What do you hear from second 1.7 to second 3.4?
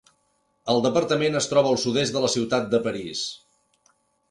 al sud-est de la ciutat de París.